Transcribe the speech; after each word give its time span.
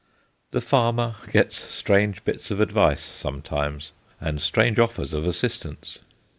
The 0.49 0.61
farmer 0.61 1.13
gets 1.31 1.57
strange 1.57 2.23
bits 2.23 2.49
of 2.49 2.59
advice 2.59 3.03
sometimes, 3.03 3.91
and 4.19 4.41
strange 4.41 4.79
offers 4.79 5.13
of 5.13 5.27
assistance. 5.27 5.99